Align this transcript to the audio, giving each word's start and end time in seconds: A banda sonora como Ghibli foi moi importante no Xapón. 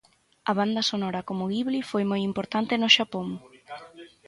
A 0.49 0.51
banda 0.59 0.81
sonora 0.91 1.21
como 1.29 1.49
Ghibli 1.51 1.81
foi 1.91 2.03
moi 2.11 2.21
importante 2.29 2.73
no 2.81 2.93
Xapón. 2.95 3.27